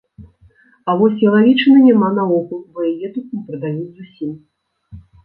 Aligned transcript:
А 0.93 0.93
вось 1.01 1.19
ялавічыны 1.31 1.79
няма 1.89 2.09
наогул, 2.17 2.61
бо 2.79 2.87
яе 2.93 3.07
тут 3.19 3.25
не 3.39 3.43
прадаюць 3.51 3.91
зусім. 3.99 4.31